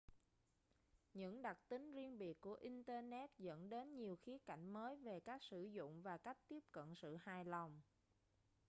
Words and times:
những 1.13 1.41
đặc 1.41 1.57
tính 1.69 1.91
riêng 1.91 2.17
biệt 2.17 2.41
của 2.41 2.53
internet 2.55 3.29
dẫn 3.37 3.69
đến 3.69 3.95
nhiều 3.95 4.15
khía 4.15 4.37
cạnh 4.37 4.73
mới 4.73 4.95
về 4.95 5.19
cách 5.19 5.43
sử 5.43 5.61
dụng 5.63 6.01
và 6.01 6.17
cách 6.17 6.37
tiếp 6.47 6.59
cận 6.71 6.95
sự 6.95 7.15
hài 7.21 7.45
lòng 7.45 7.81